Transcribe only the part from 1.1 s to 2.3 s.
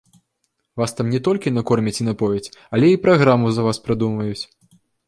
не толькі накормяць і